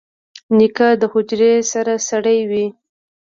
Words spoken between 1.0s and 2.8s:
د حجرې سرسړی وي.